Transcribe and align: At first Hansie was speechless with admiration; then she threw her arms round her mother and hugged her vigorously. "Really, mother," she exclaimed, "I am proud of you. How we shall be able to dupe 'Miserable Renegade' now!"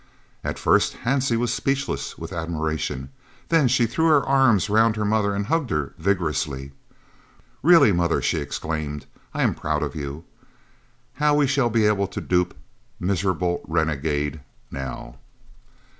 At 0.43 0.57
first 0.57 0.95
Hansie 1.05 1.37
was 1.37 1.53
speechless 1.53 2.17
with 2.17 2.33
admiration; 2.33 3.09
then 3.49 3.67
she 3.67 3.85
threw 3.85 4.07
her 4.07 4.25
arms 4.25 4.67
round 4.67 4.95
her 4.95 5.05
mother 5.05 5.35
and 5.35 5.45
hugged 5.45 5.69
her 5.69 5.93
vigorously. 5.99 6.71
"Really, 7.61 7.91
mother," 7.91 8.19
she 8.19 8.39
exclaimed, 8.39 9.05
"I 9.31 9.43
am 9.43 9.53
proud 9.53 9.83
of 9.83 9.93
you. 9.95 10.23
How 11.17 11.35
we 11.35 11.45
shall 11.45 11.69
be 11.69 11.85
able 11.85 12.07
to 12.07 12.19
dupe 12.19 12.55
'Miserable 12.99 13.61
Renegade' 13.67 14.41
now!" 14.71 15.19